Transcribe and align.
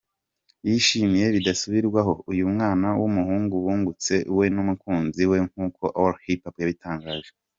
Yishimiye 0.67 1.25
bidasubirwaho 1.35 2.13
uyu 2.31 2.43
mwana 2.53 2.87
w’umuhungu 2.99 3.53
bungutse 3.63 4.15
we 4.37 4.45
n’umukunzi 4.55 5.21
we 5.31 5.37
nkuko 5.49 5.83
allhiphop 6.03 6.55
yabitangaje. 6.61 7.31